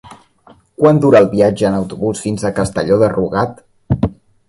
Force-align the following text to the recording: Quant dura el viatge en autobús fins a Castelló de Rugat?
Quant 0.83 1.01
dura 1.03 1.19
el 1.25 1.29
viatge 1.35 1.69
en 1.71 1.77
autobús 1.81 2.25
fins 2.25 2.49
a 2.49 2.53
Castelló 2.63 3.01
de 3.07 3.15
Rugat? 3.17 3.65